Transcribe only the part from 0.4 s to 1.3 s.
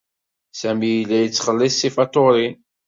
Sami yella